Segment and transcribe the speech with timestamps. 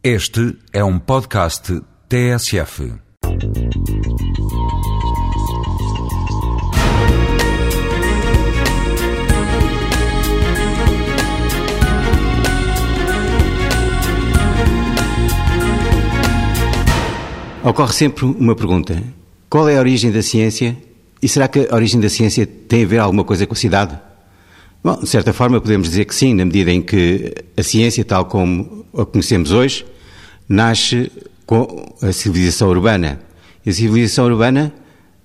[0.00, 2.92] Este é um podcast TSF.
[17.64, 19.02] Ocorre sempre uma pergunta:
[19.50, 20.76] qual é a origem da ciência?
[21.20, 23.98] E será que a origem da ciência tem a ver alguma coisa com a cidade?
[24.82, 28.26] Bom, de certa forma podemos dizer que sim, na medida em que a ciência, tal
[28.26, 29.84] como a conhecemos hoje,
[30.48, 31.10] nasce
[31.44, 33.20] com a civilização urbana.
[33.66, 34.72] E a civilização urbana,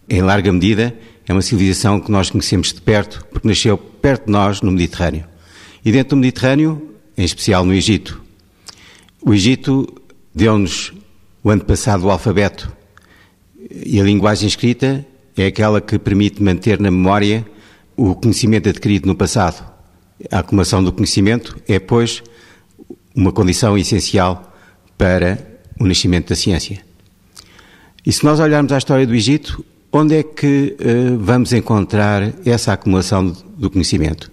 [0.09, 0.95] em larga medida,
[1.27, 5.25] é uma civilização que nós conhecemos de perto, porque nasceu perto de nós no Mediterrâneo.
[5.85, 8.21] E dentro do Mediterrâneo, em especial no Egito.
[9.21, 9.87] O Egito
[10.33, 10.93] deu-nos
[11.43, 12.71] o ano passado o alfabeto.
[13.85, 15.05] E a linguagem escrita
[15.37, 17.45] é aquela que permite manter na memória
[17.95, 19.63] o conhecimento adquirido no passado.
[20.31, 22.23] A acumulação do conhecimento é, pois,
[23.15, 24.53] uma condição essencial
[24.97, 25.37] para
[25.79, 26.81] o nascimento da ciência.
[28.05, 32.73] E se nós olharmos à história do Egito, onde é que uh, vamos encontrar essa
[32.73, 34.31] acumulação do conhecimento?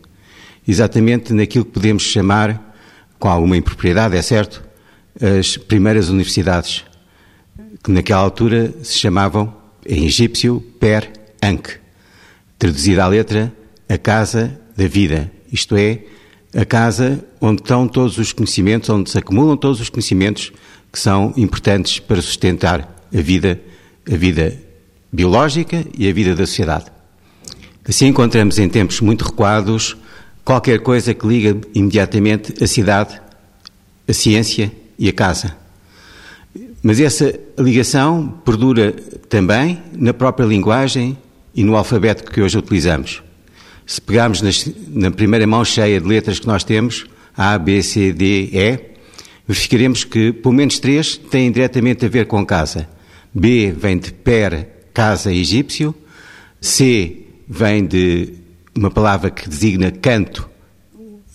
[0.66, 2.74] Exatamente naquilo que podemos chamar,
[3.18, 4.62] com alguma impropriedade, é certo,
[5.38, 6.84] as primeiras universidades,
[7.82, 9.54] que naquela altura se chamavam,
[9.86, 11.10] em egípcio, Per
[11.42, 11.80] Ankh
[12.60, 13.50] traduzida à letra,
[13.88, 16.00] a casa da vida, isto é,
[16.54, 20.52] a casa onde estão todos os conhecimentos, onde se acumulam todos os conhecimentos
[20.92, 23.58] que são importantes para sustentar a vida,
[24.06, 24.58] a vida
[25.10, 26.84] biológica e a vida da sociedade.
[27.88, 29.96] Assim encontramos em tempos muito recuados
[30.44, 33.18] qualquer coisa que liga imediatamente a cidade,
[34.06, 35.56] a ciência e a casa.
[36.82, 38.92] Mas essa ligação perdura
[39.30, 41.16] também na própria linguagem
[41.54, 43.22] e no alfabeto que hoje utilizamos.
[43.86, 48.12] Se pegarmos nas, na primeira mão cheia de letras que nós temos, A, B, C,
[48.12, 48.78] D, E,
[49.46, 52.88] verificaremos que pelo menos três têm diretamente a ver com casa.
[53.34, 55.94] B vem de per, casa egípcio.
[56.60, 58.34] C vem de
[58.76, 60.48] uma palavra que designa canto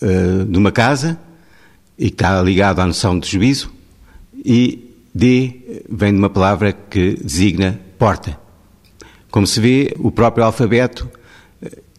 [0.02, 1.20] uh, de uma casa
[1.98, 3.72] e que está ligado à noção de juízo.
[4.46, 8.45] E D vem de uma palavra que designa porta.
[9.36, 11.10] Como se vê, o próprio alfabeto,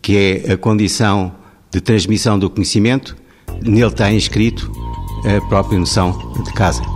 [0.01, 1.35] que é a condição
[1.71, 3.15] de transmissão do conhecimento,
[3.63, 4.73] nele está inscrito
[5.27, 6.96] a própria noção de casa.